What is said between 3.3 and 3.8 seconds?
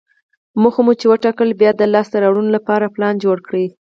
کړئ.